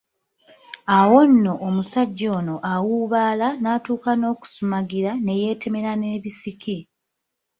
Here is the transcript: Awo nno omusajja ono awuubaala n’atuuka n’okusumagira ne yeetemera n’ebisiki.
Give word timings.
Awo 0.97 1.19
nno 1.31 1.51
omusajja 1.67 2.27
ono 2.39 2.55
awuubaala 2.73 3.47
n’atuuka 3.61 4.11
n’okusumagira 4.17 5.11
ne 5.23 5.33
yeetemera 5.41 5.91
n’ebisiki. 5.97 6.77